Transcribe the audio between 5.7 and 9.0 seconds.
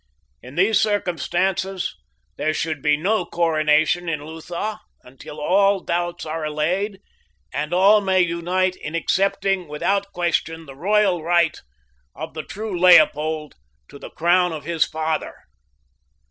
doubts are allayed and all may unite in